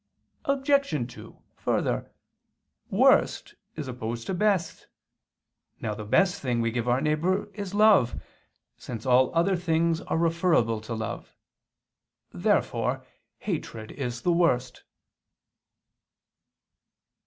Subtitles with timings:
[0.45, 1.13] Obj.
[1.13, 2.11] 2: Further,
[2.89, 4.87] worst is opposed to best.
[5.79, 8.19] Now the best thing we give our neighbor is love,
[8.79, 11.35] since all other things are referable to love.
[12.33, 13.05] Therefore
[13.41, 14.83] hatred is the worst.